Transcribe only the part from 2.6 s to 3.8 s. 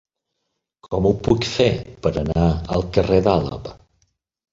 al carrer d'Àlaba?